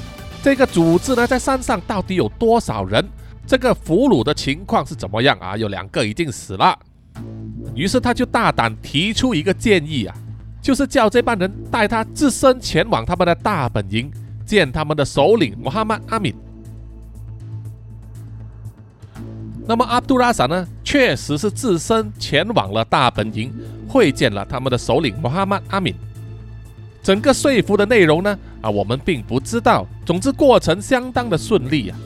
[0.46, 3.04] 这个组织呢在山上到底有多少人，
[3.48, 5.56] 这个俘虏的情况是怎么样啊？
[5.56, 6.78] 有两个已经死了。
[7.74, 10.14] 于是他就大胆提出一个建议啊，
[10.62, 14.08] 就是叫这帮人带他自身前往他们的大本营，
[14.44, 16.32] 见他们的首领穆罕默阿敏。
[19.66, 23.52] 那么阿杜拉萨呢，确实是自身前往了大本营，
[23.88, 25.92] 会见了他们的首领穆罕默阿敏。
[27.02, 28.36] 整个说服的内容呢，
[28.66, 29.86] 啊，我们并不知道。
[30.04, 31.98] 总之过程相当的顺利啊。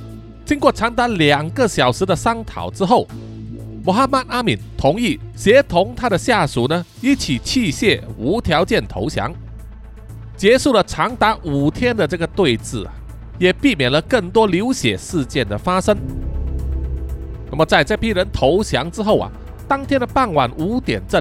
[0.45, 3.07] 经过长达两个小时的商讨之后。
[3.83, 9.33] 穆罕默阿敏同意协同他的下属呢一起弃械，无条件投降，
[10.37, 12.87] 结束了长达五天的这个对峙，
[13.39, 15.97] 也避免了更多流血事件的发生。
[17.51, 19.31] 那么在这批人投降之后啊，
[19.67, 21.19] 当天的傍晚五点正，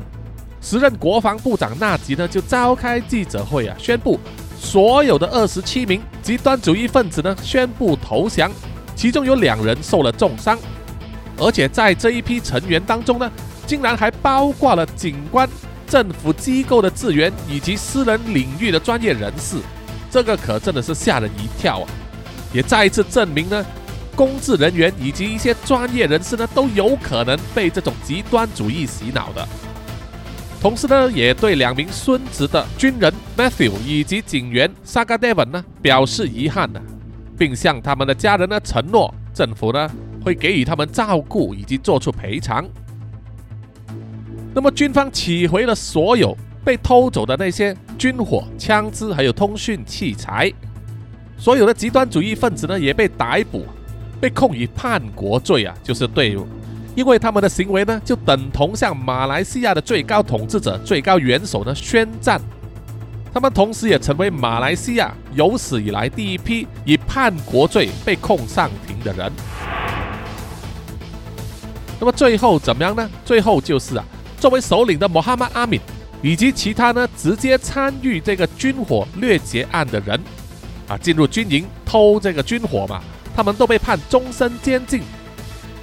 [0.60, 4.20] 时任国防部长纳吉呢就召开记者会啊，宣布
[4.60, 8.52] 所有的二十七名极端主义分子呢宣布投降，
[8.96, 10.60] 其中有两人受了重伤。
[11.38, 13.32] 而且在这一批成员当中呢，
[13.66, 15.48] 竟然还包括了警官、
[15.88, 19.56] 政府机构的职员以及私人领域的专业人士，
[20.12, 21.88] 这个可真的是吓人一跳啊！
[22.52, 23.66] 也再一次证明呢，
[24.16, 29.48] 公职人员以及一些专业人士呢，都有可能被这种极端主义洗脑的。
[30.62, 36.82] 同时呢，也对两名孙子的军人 Matthew 以及警员 Saga Devon 呢表示遗憾呢，
[37.38, 39.90] 并向他们的家人呢承诺，政府呢。
[40.22, 42.68] 会给予他们照顾以及做出赔偿。
[44.54, 50.52] 那么军方取回了所有被偷走的那些军火、枪支，还有通讯器材。
[51.38, 53.66] 所有的极端主义分子呢也被逮捕，
[54.20, 56.36] 被控以叛国罪啊，就是对，
[57.00, 62.42] 因为他们的行为呢就等同向马来西亚的最高统治者、最高元首呢宣战。
[63.34, 69.32] 他们同时也成为马来西亚有史以来第一批以叛国罪被控上庭的人。
[72.02, 73.10] 那么最后怎么样呢？
[73.24, 74.04] 最后就是啊，
[74.38, 75.80] 作为首领的穆罕默阿敏
[76.22, 80.20] 以及其他呢直接参与这个军火掠劫案的人
[80.90, 83.00] 啊，进入军营偷这个军火嘛，
[83.34, 85.02] 他们都被判终身监禁，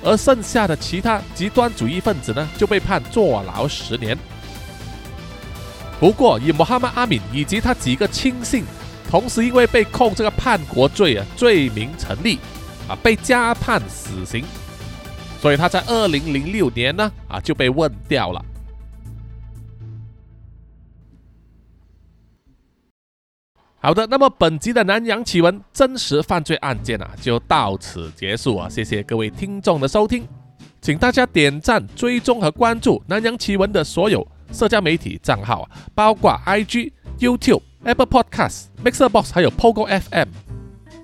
[0.06, 4.16] 而剩下的其他极端主义分子呢，就被判坐牢十年。
[5.98, 8.64] 不过，以穆罕默阿敏以及他几个亲信，
[9.10, 12.38] 同时因为被控这个叛国罪啊，罪名成立
[12.88, 14.44] 啊，被加判死刑。
[15.42, 18.44] 所以他在二零零六年呢啊就被问掉了。
[23.86, 28.68] 好的，那么本集的南洋奇闻真实犯罪案件啊就到此结束啊！
[28.68, 30.26] 谢谢各位听众的收听，
[30.80, 40.30] 请大家点赞、追踪和关注南洋奇闻的所有社交媒体账号啊，包括 IG、YouTube、Apple Podcast、Mixer Box 还有 Pogo FM。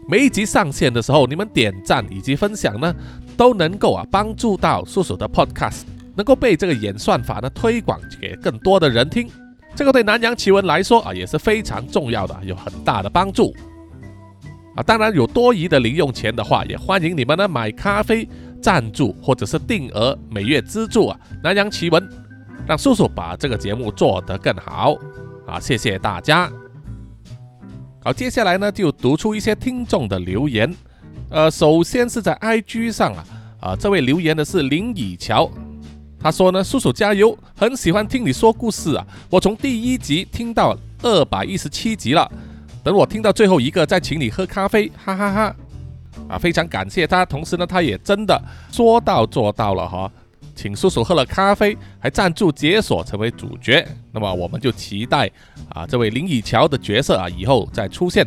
[0.09, 2.93] 每一集上线的时候，你们点赞以及分享呢？
[3.37, 5.83] 都能够啊帮助到叔叔的 Podcast
[6.17, 9.31] 能够被这个演算法呢推广给更多的人听，
[9.75, 13.55] 这个对南洋奇闻来说啊也是非常重要的，有很大的帮助
[14.77, 14.83] 啊。
[14.83, 18.29] 当然有多余的零用钱的话，也欢迎你们呢买咖啡
[18.61, 22.09] 赞助或者是定额每月资助啊南洋奇闻，
[22.67, 24.95] 让叔叔把这个节目做得更好
[25.47, 25.59] 啊！
[25.59, 26.51] 谢谢大家。
[28.05, 30.73] 好，接下来呢就读出一些听众的留言。
[31.31, 33.25] 呃，首先是在 IG 上啊，
[33.61, 35.51] 啊，这位留言的是林以乔，
[36.23, 42.31] 他说呢，叔叔加油，很喜欢听你说故事啊，我从第一集听到二百一十七集了，
[42.85, 45.57] 等我听到最后一个再请你喝咖啡，哈哈哈，
[46.29, 50.09] 啊，非常感谢他，同时呢，他也真的说到做到了哈，
[50.55, 55.29] 请叔叔喝了咖啡，还赞助解锁成为主角，那么我们就期待
[55.71, 58.25] 啊，这位林以乔的角色啊，以后再出现。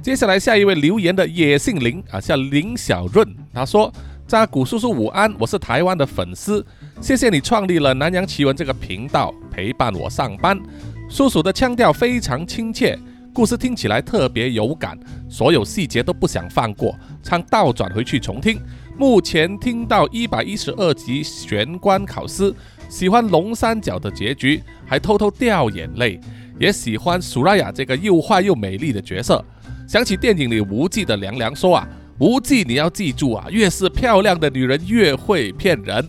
[0.00, 3.28] 接下来下一位留言的也姓林啊，叫林小润。
[3.52, 3.92] 他说
[4.28, 6.62] ：“扎古叔叔午安，我是台湾的粉丝，
[7.00, 10.60] 谢谢你创立了南洋奇闻这个频道，陪伴我上班。
[11.08, 12.98] 叔叔的腔调非常亲切，
[13.32, 14.98] 故事听起来特别有感，
[15.30, 18.60] 所有细节都不想放过，常倒转回去重听。
[18.98, 22.54] 目前听到一百一十二集玄关考试，
[22.90, 26.20] 喜欢龙三角的结局，还偷偷掉眼泪。
[26.58, 29.42] 也喜欢苏拉雅这个又坏又美丽的角色。
[29.86, 31.88] 想起电影里无忌的凉凉说啊，
[32.18, 36.08] 无忌你要记住啊，越是漂亮的女人越会骗人。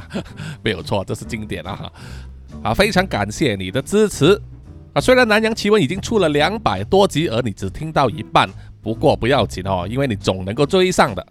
[0.64, 1.92] 没有错，这是经典啊哈。
[2.62, 4.40] 啊，非常感谢你的支持
[4.92, 5.00] 啊！
[5.00, 8.48] 虽然南洋奇闻已经出了两百多集，而你只听到一半，
[8.82, 11.26] 不过不要紧哦，因为你总能够追上的。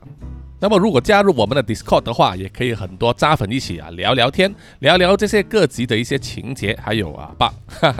[0.59, 7.53] 那么，如果加入我们的 Discord 的话，也可以很多渣粉一起啊聊聊天，聊聊这些各集的一些情节，还有啊吧，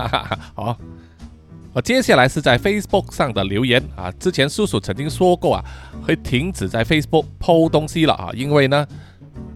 [0.56, 0.78] 好。
[1.74, 5.64] 啊接下来是在 Facebook 上的留言啊，之前叔叔曾经说过啊，
[6.02, 8.88] 会停止在 Facebook 抛东西了啊，因为呢，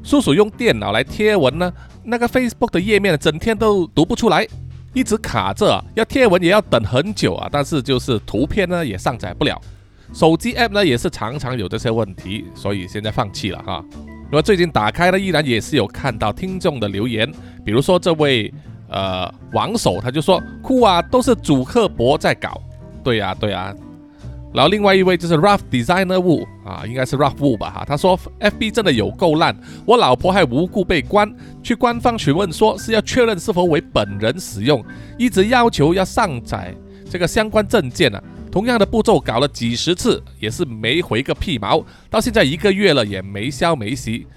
[0.03, 4.47] 叔叔用电脑来贴文呢，那个 Facebook 的页面整天都读不出来，
[4.93, 9.59] 一直卡着，要贴文也要等很久啊，但是就是图片呢也上载不了。
[10.13, 13.83] 手机 app 呢也是常常有这些问题，所以现在放弃了哈。
[14.29, 17.31] 那么最近打开呢，依然也是有看到听众的留言，
[17.65, 18.53] 比如说这位
[18.93, 22.61] 呃王手他就说酷啊，都是主客博在搞。
[23.03, 23.75] 对呀对呀。
[24.53, 27.83] 然后另外一位就是 Rough Designer Wu 啊，应该是 Rough Wu 吧哈。
[27.85, 31.33] 他说 FB 真的有够烂，我老婆还无故被关，
[31.63, 34.85] 去官方询问说是要确认是否为本人使用，
[35.17, 36.71] 一直要求要上载
[37.09, 38.23] 这个相关证件啊。
[38.51, 41.83] 同样的步骤搞了几十次，也是没回个屁毛。
[42.07, 44.27] 到现在一个月了，也没消没息。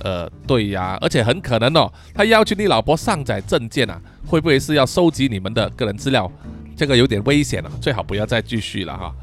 [0.00, 6.30] 呃，对呀，而且很可能哦，他要求你老婆上载证件啊，会不会是要收集你们的个人资料？
[6.76, 9.14] 这个有点危险了，最好不要再继续了哈。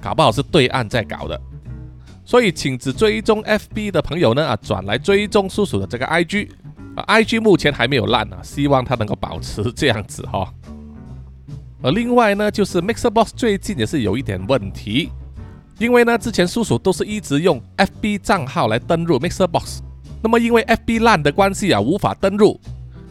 [0.00, 1.40] 搞不好是对岸在搞的，
[2.24, 6.48] 所以请只追踪 FB 的朋友呢啊，转来追踪叔叔的这个 IG
[6.96, 10.52] 啊，IG 目前还没有烂啊，希望他能够保持这样子哈。
[11.80, 15.10] 而另外呢，就是 Mixerbox 最近也是有一点问题，
[15.78, 19.78] 因为呢，之前叔叔都是一直用 FB 账号来登录 Mixerbox，
[20.22, 22.60] 那么因为 FB 烂的关系啊，无法登录，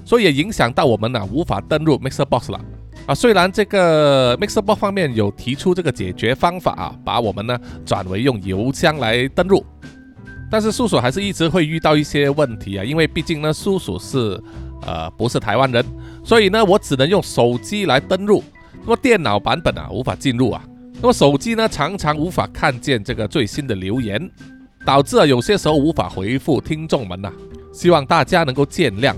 [0.05, 2.59] 所以也影响到我们呢，无法登录 Mixerbox 了
[3.05, 3.13] 啊。
[3.13, 9.65] 虽然这个 Mixerbox 方面有提出这个解决方法啊，把我们呢转为用邮箱来登录，
[10.49, 14.41] 但是叔叔还是一直会遇到一些问题啊，因为毕竟呢，叔叔是
[14.85, 15.85] 呃不是台湾人，
[16.23, 18.43] 所以呢，我只能用手机来登录。
[18.83, 20.63] 那么电脑版本啊无法进入啊，
[20.95, 24.19] 那么手机呢常常无法看见这个最新的留言，
[24.85, 27.31] 导致啊有些时候无法回复听众们呐，
[27.71, 29.15] 希望大家能够见谅。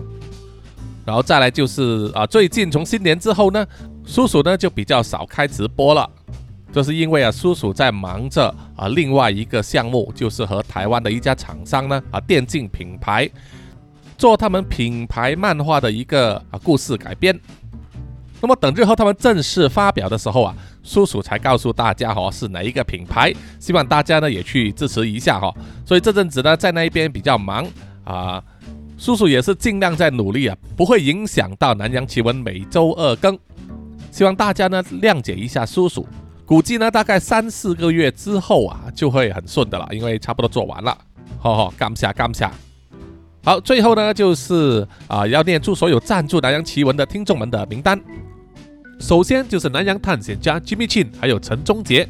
[1.05, 3.66] 然后再来就是啊最近从新年之后呢，
[4.05, 6.09] 叔叔呢就比较少开直播了，
[6.72, 13.30] 这是因为啊叔叔在忙着啊另外一个项目，就是和台湾的一家厂商呢啊电竞品牌
[14.18, 17.38] 做他们品牌漫画的一个啊故事改编。
[18.44, 25.50] 那么等日后他们正式发表的时候啊，叔叔才告诉大家哈是哪一个品牌，希望大家呢也去支持一下哈。
[25.86, 27.66] 所以这阵子呢在那一边比较忙
[28.04, 28.44] 啊，
[28.98, 33.39] 叔叔也是尽量在努力啊，不会影响到南洋奇闻每周二更，
[34.12, 36.06] 希望大家呢谅解一下叔叔。
[36.46, 40.98] 估计呢大概三四个月之后啊就会很顺的了，因为差不多做完了。
[41.39, 42.52] 好好，干下干下。
[43.46, 47.98] 好，最后呢就是啊要念出所有赞助南洋奇闻的听众们的名单。
[49.04, 52.08] 首先就是南洋探险家 Jimmy Chin，还有陈忠杰，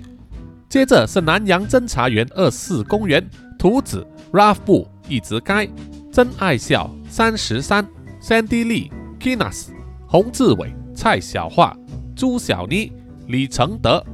[0.69, 3.27] 接着是南洋侦查员二四公园。
[3.57, 5.67] 图子 Ralph 一直该。
[6.11, 7.83] 真爱笑三十三。
[8.21, 9.69] Sandy Lee Kinas
[10.05, 11.75] 洪志伟蔡小桦
[12.15, 12.91] 朱小妮
[13.25, 14.05] 李承德。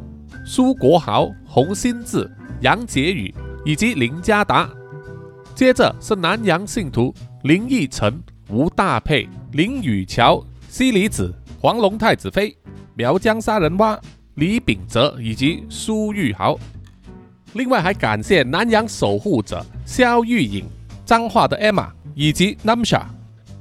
[0.45, 2.31] 苏国豪洪新志。
[2.61, 3.33] 杨杰宇
[3.65, 4.69] 以及林家达，
[5.53, 7.13] 接着是南洋信徒
[7.43, 12.55] 林奕晨吴大佩林宇桥西里子黄龙太子妃。
[12.95, 13.97] 苗疆杀人蛙
[14.35, 16.57] 李秉哲以及苏玉豪，
[17.53, 20.65] 另外还感谢南洋守护者肖玉颖、
[21.05, 23.03] 彰化的 Emma 以及 Namsha。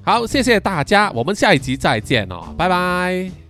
[0.03, 3.48] 好，谢谢大家，我们下一集再见哦，拜拜。